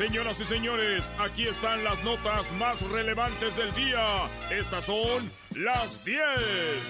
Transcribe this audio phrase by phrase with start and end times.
[0.00, 4.30] Señoras y señores, aquí están las notas más relevantes del día.
[4.50, 6.24] Estas son las 10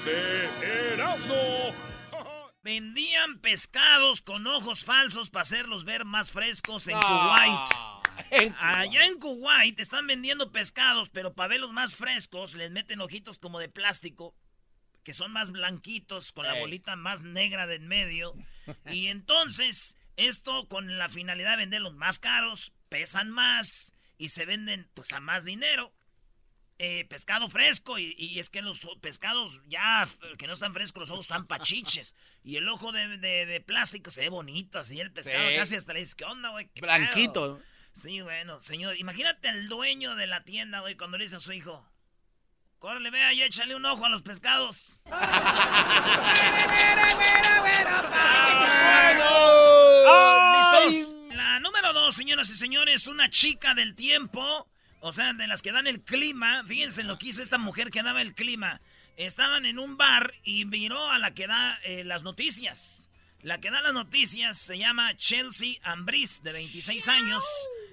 [0.05, 1.75] de Erasmo.
[2.63, 8.55] Vendían pescados con ojos falsos para hacerlos ver más frescos en Kuwait.
[8.61, 13.59] Allá en Kuwait están vendiendo pescados, pero para verlos más frescos les meten ojitos como
[13.59, 14.37] de plástico,
[15.03, 18.35] que son más blanquitos, con la bolita más negra de en medio.
[18.93, 24.87] Y entonces, esto con la finalidad de venderlos más caros, pesan más y se venden
[24.93, 25.95] pues a más dinero.
[26.83, 30.09] Eh, pescado fresco y, es que los pescados ya
[30.39, 32.15] que no están frescos, los ojos están pachiches.
[32.43, 36.15] Y el ojo de, plástico se ve bonito, así el pescado casi hasta le dice,
[36.17, 36.71] ¿qué onda, güey?
[36.81, 37.61] Blanquito.
[37.93, 38.97] Sí, bueno, señor.
[38.97, 41.87] Imagínate el dueño de la tienda, güey, cuando le dice a su hijo,
[42.79, 44.79] córrele, vea y échale un ojo a los pescados.
[50.73, 51.20] Dos,
[52.21, 54.69] señoras y señores, una chica del tiempo
[55.01, 56.63] o sea, de las que dan el clima.
[56.67, 58.83] Fíjense en lo que hizo esta mujer que daba el clima.
[59.17, 63.09] Estaban en un bar y miró a la que da eh, las noticias.
[63.41, 67.43] La que da las noticias se llama Chelsea Ambris, de 26 años.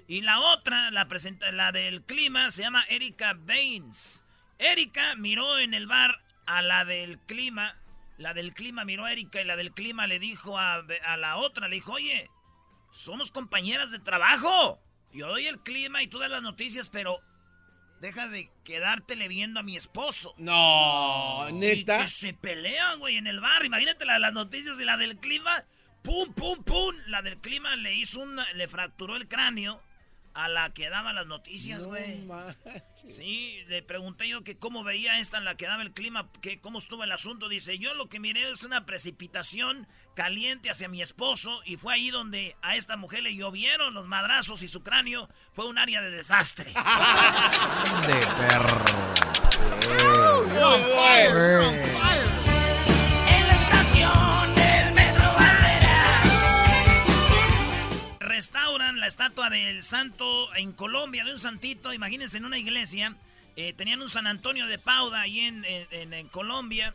[0.06, 4.22] Y la otra, la, presenta, la del clima, se llama Erika Baines.
[4.58, 7.78] Erika miró en el bar a la del clima.
[8.18, 11.38] La del clima miró a Erika y la del clima le dijo a, a la
[11.38, 12.28] otra, le dijo, oye,
[12.92, 14.80] somos compañeras de trabajo.
[15.12, 17.20] Yo doy el clima y tú das las noticias, pero
[18.00, 20.34] deja de quedártele viendo a mi esposo.
[20.38, 21.98] No, neta.
[21.98, 23.64] Y que se pelean, güey, en el bar.
[23.64, 25.64] Imagínate la de las noticias y la del clima.
[26.02, 26.94] Pum, pum, pum.
[27.06, 28.38] La del clima le hizo un.
[28.54, 29.82] Le fracturó el cráneo
[30.38, 32.24] a la que daba las noticias, güey.
[33.08, 36.60] sí, le pregunté yo que cómo veía esta en la que daba el clima, que
[36.60, 37.48] cómo estuvo el asunto.
[37.48, 42.10] Dice, yo lo que miré es una precipitación caliente hacia mi esposo y fue ahí
[42.10, 46.12] donde a esta mujer le llovieron los madrazos y su cráneo fue un área de
[46.12, 46.66] desastre.
[48.06, 48.78] de perro.
[58.58, 63.14] Restauran la estatua del santo en Colombia, de un santito, imagínense en una iglesia.
[63.54, 66.92] Eh, tenían un San Antonio de Pauda ahí en, en Colombia.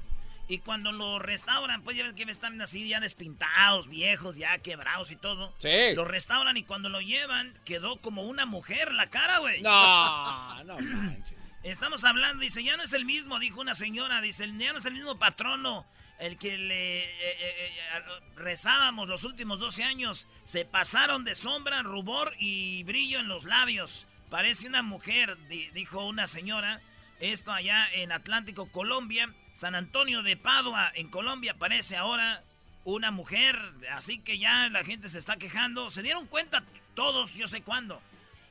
[0.50, 5.09] Y cuando lo restauran, pues ya ven que están así ya despintados, viejos, ya quebrados
[5.12, 5.56] y todo.
[5.59, 5.96] Sí.
[5.96, 9.62] Lo restauran y cuando lo llevan, quedó como una mujer la cara, güey.
[9.62, 11.38] No, no manches.
[11.63, 14.85] Estamos hablando, dice, ya no es el mismo, dijo una señora, dice, ya no es
[14.85, 15.85] el mismo patrono,
[16.19, 18.03] el que le eh, eh, eh,
[18.35, 20.28] rezábamos los últimos 12 años.
[20.46, 24.06] Se pasaron de sombra, rubor y brillo en los labios.
[24.29, 26.81] Parece una mujer, dijo una señora.
[27.19, 29.34] Esto allá en Atlántico, Colombia.
[29.53, 32.44] San Antonio de Padua, en Colombia, aparece ahora
[32.85, 33.57] una mujer.
[33.91, 35.90] Así que ya la gente se está quejando.
[35.91, 36.63] Se dieron cuenta
[36.96, 38.02] todos, yo sé cuándo.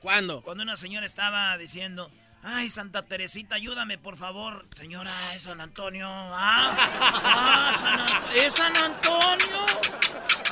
[0.00, 0.42] ¿Cuándo?
[0.42, 2.10] Cuando una señora estaba diciendo,
[2.42, 4.66] ay, Santa Teresita, ayúdame, por favor.
[4.76, 6.08] Señora, es San Antonio.
[6.08, 6.76] Ah,
[8.14, 9.66] ah ¿es San Antonio?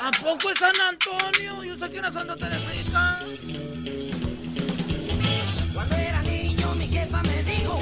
[0.01, 1.63] ¿A poco es San Antonio?
[1.63, 3.19] Yo sé que era Santa Teresita.
[5.73, 7.81] Cuando era niño, mi jefa me dijo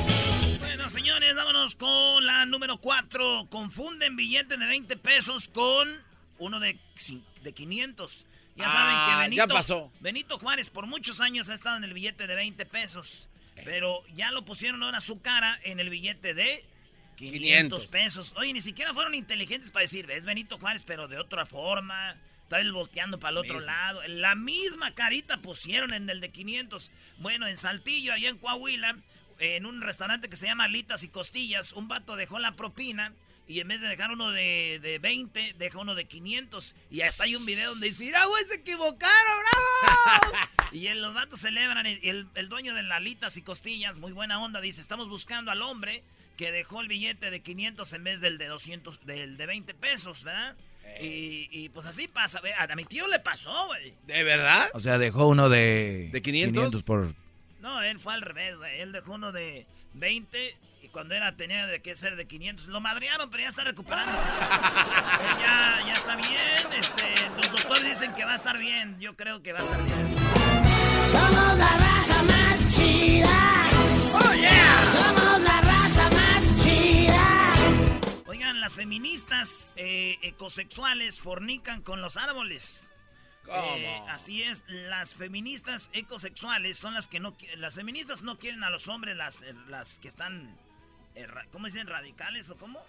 [0.89, 3.47] señores, vámonos con la número 4.
[3.49, 5.87] Confunden billetes de 20 pesos con
[6.39, 6.79] uno de,
[7.41, 8.25] de 500.
[8.55, 9.91] Ya saben que ah, Benito, ya pasó.
[9.99, 13.28] Benito Juárez por muchos años ha estado en el billete de 20 pesos.
[13.65, 16.65] Pero ya lo pusieron ahora su cara en el billete de
[17.15, 18.33] 500, pesos.
[18.37, 22.15] Oye, ni siquiera fueron inteligentes para decir, es Benito Juárez, pero de otra forma.
[22.43, 24.01] Está él volteando para el otro lado.
[24.07, 26.89] La misma carita pusieron en el de 500.
[27.19, 28.97] Bueno, en Saltillo, allá en Coahuila,
[29.37, 33.13] en un restaurante que se llama Alitas y Costillas, un vato dejó la propina
[33.49, 36.75] y en vez de dejar uno de, de 20, deja uno de 500.
[36.91, 38.99] Y hasta hay un video donde dice, ¡Ah, güey, se equivocaron!
[39.01, 40.33] ¡Bravo!
[40.71, 44.81] y los vatos celebran, el, el, dueño de Alitas y Costillas, muy buena onda, dice,
[44.81, 46.03] estamos buscando al hombre
[46.37, 50.23] que dejó el billete de 500 en vez del de 200, del de 20 pesos,
[50.23, 50.55] ¿verdad?
[51.01, 53.95] Y, y, pues así pasa, a mi tío le pasó, güey.
[54.05, 54.69] ¿De verdad?
[54.73, 56.09] O sea, dejó uno de...
[56.11, 56.53] ¿De 500?
[56.53, 57.15] 500 por
[57.61, 61.81] no, él fue al revés, Él dejó uno de 20 y cuando era tenía de
[61.81, 62.67] que ser de 500.
[62.67, 64.11] Lo madrearon, pero ya está recuperando.
[65.39, 66.73] ya, ya está bien.
[66.77, 68.99] Este, los doctores dicen que va a estar bien.
[68.99, 70.15] Yo creo que va a estar bien.
[71.09, 73.67] Somos la raza más chida.
[74.13, 74.85] Oh, yeah.
[74.91, 78.23] Somos la raza más chida.
[78.27, 82.89] Oigan, las feministas eh, ecosexuales fornican con los árboles.
[83.51, 88.69] Eh, así es, las feministas ecosexuales son las que no las feministas no quieren a
[88.69, 90.55] los hombres las, eh, las que están eh,
[91.51, 91.87] ¿cómo dicen?
[91.87, 92.83] radicales o cómo?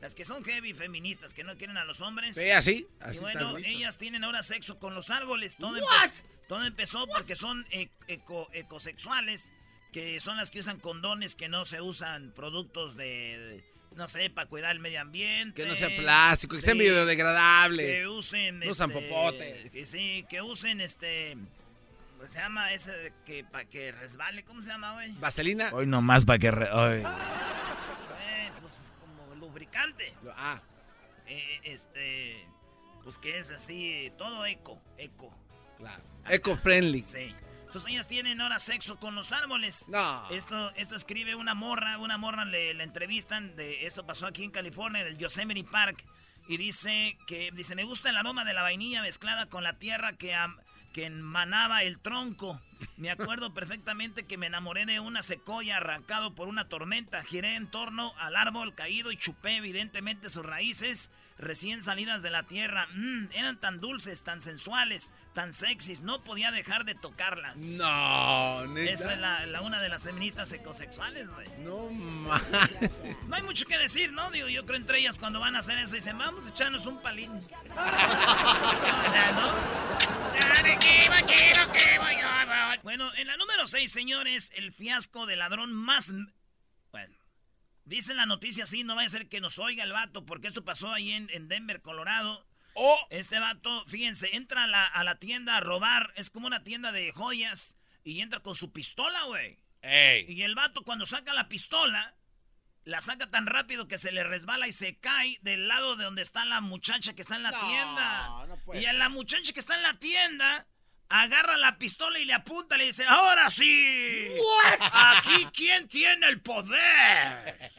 [0.00, 2.36] Las que son heavy feministas, que no quieren a los hombres.
[2.36, 2.86] Ve así.
[3.00, 3.74] Y así bueno, están listos.
[3.74, 5.56] ellas tienen ahora sexo con los árboles.
[5.56, 6.04] Todo, What?
[6.10, 9.50] empe- todo empezó porque son e- eco- ecosexuales,
[9.92, 13.04] que son las que usan condones, que no se usan productos de,
[13.38, 13.64] de-
[13.96, 15.62] no sé, para cuidar el medio ambiente.
[15.62, 17.86] Que no sea plástico, que sean Sí, biodegradables.
[17.86, 18.58] Que usen...
[18.58, 19.70] No usan este, popotes.
[19.70, 21.36] Que sí, que usen este...
[22.16, 24.44] ¿Cómo se llama ese que para que resbale?
[24.44, 25.12] ¿Cómo se llama, güey?
[25.18, 25.70] ¿Vaselina?
[25.72, 26.50] Hoy nomás para que...
[26.50, 27.02] re- ay.
[28.20, 30.12] Eh, pues es como lubricante.
[30.36, 30.60] Ah,
[31.26, 32.46] Eh, este...
[33.02, 35.28] Pues que es así, todo eco, eco.
[35.76, 36.02] claro.
[36.26, 37.04] Eco-friendly.
[37.04, 37.34] Sí.
[37.66, 39.86] Entonces ellas tienen ahora sexo con los árboles.
[39.90, 40.26] No.
[40.30, 44.50] Esto, esto escribe una morra, una morra le, le entrevistan, de, esto pasó aquí en
[44.50, 46.02] California, del Yosemite Park,
[46.48, 50.14] y dice que, dice, me gusta el aroma de la vainilla mezclada con la tierra
[50.14, 50.56] que, am-
[50.94, 52.60] que emanaba el tronco.
[52.96, 57.22] Me acuerdo perfectamente que me enamoré de una secoya arrancado por una tormenta.
[57.24, 62.44] Giré en torno al árbol caído y chupé evidentemente sus raíces recién salidas de la
[62.44, 62.86] tierra.
[62.94, 67.56] Mm, eran tan dulces, tan sensuales, tan sexys, no podía dejar de tocarlas.
[67.56, 68.90] No, neta.
[68.90, 71.48] Esa es la, la una de las feministas ecosexuales, güey.
[71.58, 73.00] No manches.
[73.26, 74.30] No hay mucho que decir, ¿no?
[74.30, 77.00] Digo, yo creo entre ellas cuando van a hacer eso dicen, vamos a echarnos un
[77.02, 77.32] palín.
[77.32, 77.40] ¿no?
[82.82, 86.12] Bueno, en la número 6, señores, el fiasco del ladrón más...
[87.84, 90.64] dice la noticia así, no vaya a ser que nos oiga el vato, porque esto
[90.64, 92.46] pasó ahí en, en Denver, Colorado.
[92.74, 96.64] Oh, Este vato, fíjense, entra a la, a la tienda a robar, es como una
[96.64, 99.58] tienda de joyas, y entra con su pistola, güey.
[99.82, 100.26] ey.
[100.28, 102.16] Y el vato cuando saca la pistola,
[102.84, 106.20] la saca tan rápido que se le resbala y se cae del lado de donde
[106.22, 108.46] está la muchacha que está en la No, tienda.
[108.46, 110.66] no puede y a la muchacha que está en la tienda
[111.08, 114.28] agarra la pistola y le apunta y le dice, ahora sí.
[114.92, 117.70] Aquí quién tiene el poder.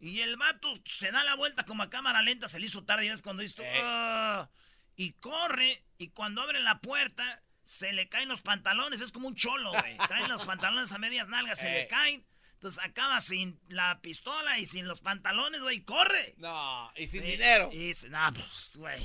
[0.00, 3.04] Y el vato se da la vuelta como a cámara lenta, se le hizo tarde,
[3.06, 3.80] ya ves cuando dice, Eh.
[3.84, 4.48] "Ah",
[4.96, 9.34] y corre, y cuando abre la puerta, se le caen los pantalones, es como un
[9.36, 9.96] cholo, güey.
[10.08, 11.86] Traen los pantalones a medias nalgas, se le Eh.
[11.88, 12.26] caen.
[12.54, 16.34] Entonces acaba sin la pistola y sin los pantalones, güey, y corre.
[16.38, 17.70] No, y sin Sí, dinero.
[17.72, 19.00] Y dice, no, pues, güey.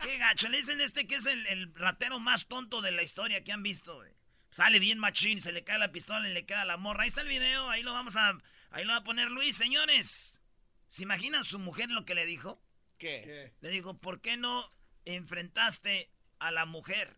[0.00, 0.48] Qué gacho.
[0.48, 3.62] Le dicen este que es el, el ratero más tonto de la historia que han
[3.62, 4.12] visto, güey.
[4.50, 7.02] Sale bien machín, se le cae la pistola y le queda la morra.
[7.02, 8.38] Ahí está el video, ahí lo vamos a...
[8.70, 9.56] Ahí lo va a poner Luis.
[9.56, 10.40] Señores,
[10.88, 12.62] ¿se imaginan su mujer lo que le dijo?
[12.98, 13.52] ¿Qué?
[13.60, 14.70] Le dijo, ¿por qué no
[15.04, 17.16] enfrentaste a la mujer?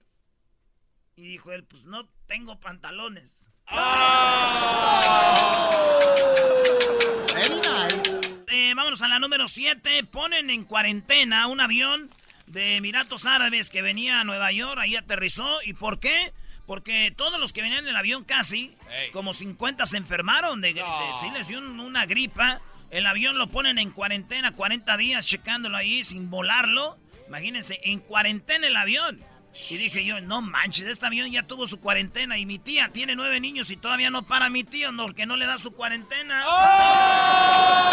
[1.17, 3.37] Y dijo él, pues no tengo pantalones.
[7.35, 8.43] Very nice.
[8.49, 10.05] Eh, vámonos a la número 7.
[10.05, 12.11] Ponen en cuarentena un avión
[12.51, 15.63] de Emiratos Árabes que venía a Nueva York, ahí aterrizó.
[15.65, 16.33] ¿Y por qué?
[16.67, 19.11] Porque todos los que venían en el avión casi, Ey.
[19.11, 21.21] como 50 se enfermaron de, de- No.
[21.21, 22.61] sí, les dio un- una gripa.
[22.91, 26.99] El avión lo ponen en cuarentena 40 días checándolo ahí sin volarlo.
[27.29, 29.21] Imagínense, en cuarentena el avión.
[29.69, 33.17] Y dije yo, no manches, este avión ya tuvo su cuarentena y mi tía tiene
[33.17, 36.41] nueve niños y todavía no para mi tío porque no le da su cuarentena.
[36.41, 37.91] Está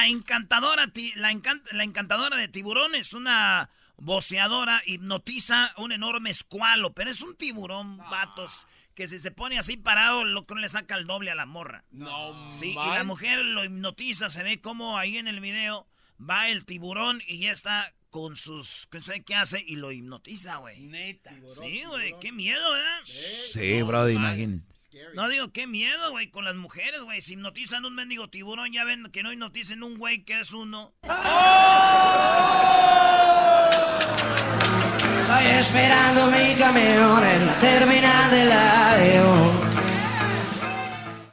[0.00, 6.92] La encantadora, ti- la, encan- la encantadora de tiburones, una voceadora, hipnotiza un enorme escualo.
[6.92, 10.96] Pero es un tiburón, vatos, que si se pone así parado, lo que le saca
[10.96, 11.84] el doble a la morra.
[11.92, 15.86] No, Sí, y la mujer lo hipnotiza, se ve como ahí en el video
[16.18, 18.86] va el tiburón y ya está con sus...
[18.90, 19.62] ¿Qué sé qué hace?
[19.66, 20.80] Y lo hipnotiza, güey.
[20.80, 21.30] Neta.
[21.58, 23.00] Sí, güey, qué miedo, ¿verdad?
[23.04, 24.64] Sí, brody, imagínate.
[25.14, 27.20] No digo, qué miedo, güey, con las mujeres, güey.
[27.20, 30.94] Si hipnotizan un mendigo tiburón, ya ven que no hipnoticen un güey que es uno.
[35.20, 39.60] Estoy esperando mi camión en la terminal de la León.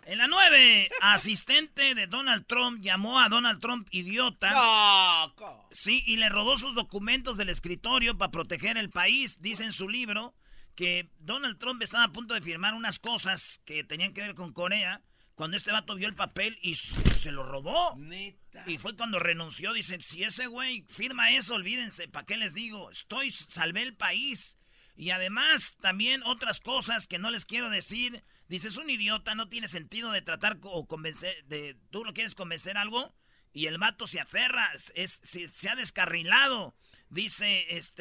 [0.06, 4.52] En la 9, asistente de Donald Trump llamó a Donald Trump idiota.
[4.52, 5.34] No,
[5.72, 9.42] Sí, y le robó sus documentos del escritorio para proteger el país.
[9.42, 10.34] Dice en su libro
[10.76, 14.54] que Donald Trump estaba a punto de firmar unas cosas que tenían que ver con
[14.54, 15.02] Corea
[15.36, 17.96] cuando este vato vio el papel y se lo robó.
[17.98, 18.64] Neta.
[18.68, 19.74] Y fue cuando renunció.
[19.74, 22.92] Dicen, si ese güey firma eso, olvídense, ¿para qué les digo?
[22.92, 24.58] Estoy, salvé el país.
[24.96, 28.24] Y además, también otras cosas que no les quiero decir.
[28.48, 32.36] Dice, es un idiota, no tiene sentido de tratar o convencer, de, tú lo quieres
[32.36, 33.16] convencer algo
[33.54, 36.76] y el mato se aferra, es, se, ha descarrilado.
[37.14, 38.00] Dice, este...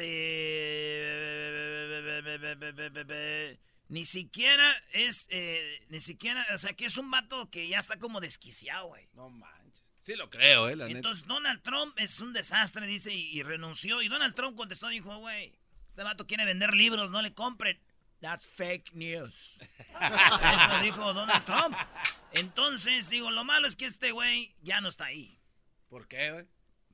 [3.89, 7.99] Ni siquiera es, eh, ni siquiera, o sea, que es un vato que ya está
[7.99, 9.07] como desquiciado, güey.
[9.13, 9.83] No manches.
[10.01, 14.01] Sí lo creo, eh, la Entonces Donald Trump es un desastre, dice, y, y renunció.
[14.01, 15.53] Y Donald Trump contestó, dijo, güey,
[15.89, 17.79] este vato quiere vender libros, no le compren.
[18.19, 19.59] That's fake news.
[20.01, 21.77] Eso dijo Donald Trump.
[22.31, 25.39] Entonces, digo, lo malo es que este güey ya no está ahí.
[25.87, 26.47] ¿Por qué, güey?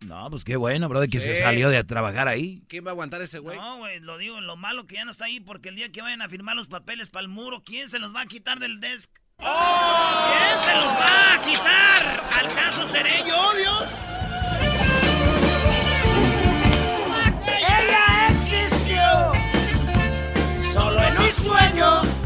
[0.06, 2.63] No, pues qué bueno, bro, que se salió de trabajar ahí.
[2.70, 3.58] ¿Quién va a aguantar ese güey?
[3.58, 6.01] No, güey, lo digo, lo malo que ya no está ahí, porque el día que
[6.01, 8.79] vayan a firmar los papeles para el muro, ¿quién se los va a quitar del
[8.79, 9.12] desk?
[9.39, 10.32] ¡Oh!
[10.32, 12.29] ¿Quién se los va a quitar?
[12.39, 13.89] ¿Al caso seré yo, Dios?
[17.46, 19.32] Ella existió
[20.72, 22.19] solo en un sueño.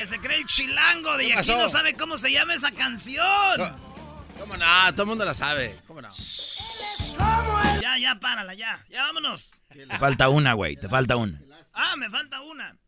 [0.00, 3.60] Que se cree el chilango de aquí no sabe cómo se llama esa canción.
[4.38, 4.92] ¿Cómo no?
[4.92, 5.78] Todo el mundo la sabe.
[5.86, 6.08] ¿Cómo no?
[7.82, 8.82] Ya, ya, párala, ya.
[8.88, 9.50] Ya vámonos.
[9.68, 10.76] Te falta una, güey.
[10.76, 11.38] Te falta una.
[11.74, 12.78] Ah, me falta una.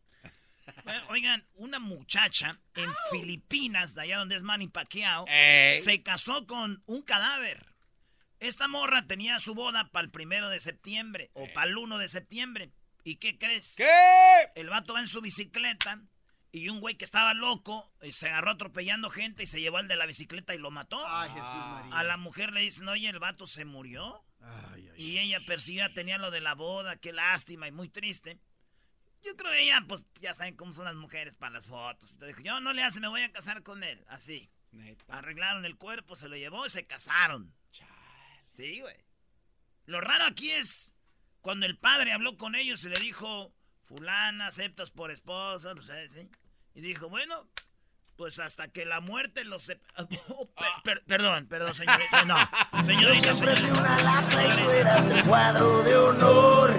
[1.09, 7.03] Oigan, una muchacha en Filipinas, de allá donde es Manny Pacquiao, se casó con un
[7.03, 7.63] cadáver.
[8.39, 12.07] Esta morra tenía su boda para el primero de septiembre o para el 1 de
[12.07, 12.71] septiembre.
[13.03, 13.75] ¿Y qué crees?
[13.77, 13.85] ¿Qué?
[14.55, 16.01] El vato va en su bicicleta
[16.53, 19.87] y un güey que estaba loco y se agarró atropellando gente y se llevó al
[19.87, 21.03] de la bicicleta y lo mató.
[21.07, 21.97] Ay, Jesús María.
[21.97, 24.23] A la mujer le dicen, oye, el vato se murió.
[24.95, 28.39] y ella persiguió, tenía lo de la boda, qué lástima y muy triste.
[29.23, 32.11] Yo creo que ella, pues ya saben cómo son las mujeres para las fotos.
[32.11, 34.05] Entonces dijo, yo no le hace, me voy a casar con él.
[34.07, 34.51] Así.
[35.07, 37.51] Arreglaron el cuerpo, se lo llevó y se casaron.
[38.51, 38.97] Sí, güey.
[39.87, 40.93] Lo raro aquí es
[41.41, 43.55] cuando el padre habló con ellos y le dijo,
[43.85, 46.29] fulana, aceptas por esposa, pues, eh, ¿sí?
[46.75, 47.45] Y dijo, bueno,
[48.15, 49.85] pues hasta que la muerte los sepa...
[50.29, 50.49] Oh,
[51.05, 52.35] perdón, perdón, señorita, no.
[52.85, 53.79] Señorita, señorita.
[53.79, 56.73] una lata y tú eras del cuadro de honor.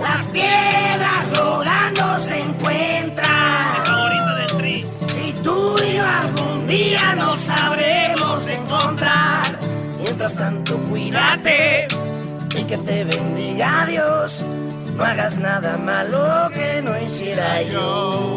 [0.00, 3.78] Las piedras rodando se encuentran.
[3.80, 4.86] Mi favorito del tri.
[5.28, 9.58] Y tú y yo algún día nos sabremos encontrar.
[9.98, 11.88] Mientras tanto, cuídate
[12.56, 14.42] y que te bendiga Dios.
[14.96, 18.33] No hagas nada malo que no hiciera yo.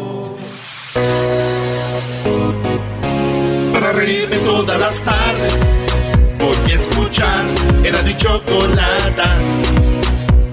[3.98, 5.54] Reírme todas las tardes,
[6.38, 7.44] voy a escuchar
[7.84, 9.28] era mi chocolata.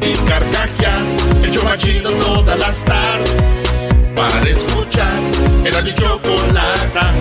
[0.02, 1.06] Y carcajear,
[1.44, 3.32] el yo machido todas las tardes.
[4.16, 5.20] Para escuchar
[5.64, 7.14] era mi chocolata